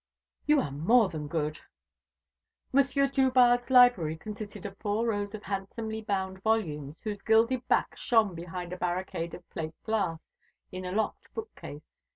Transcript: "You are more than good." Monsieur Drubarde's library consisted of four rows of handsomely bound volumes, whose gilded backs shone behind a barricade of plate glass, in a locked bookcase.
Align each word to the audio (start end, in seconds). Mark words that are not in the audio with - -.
"You 0.47 0.59
are 0.61 0.71
more 0.71 1.09
than 1.09 1.27
good." 1.27 1.61
Monsieur 2.73 3.05
Drubarde's 3.07 3.69
library 3.69 4.17
consisted 4.17 4.65
of 4.65 4.75
four 4.79 5.05
rows 5.05 5.35
of 5.35 5.43
handsomely 5.43 6.01
bound 6.01 6.41
volumes, 6.41 7.01
whose 7.01 7.21
gilded 7.21 7.67
backs 7.67 7.99
shone 7.99 8.33
behind 8.33 8.73
a 8.73 8.77
barricade 8.77 9.35
of 9.35 9.47
plate 9.51 9.75
glass, 9.83 10.19
in 10.71 10.85
a 10.85 10.91
locked 10.91 11.31
bookcase. 11.35 11.83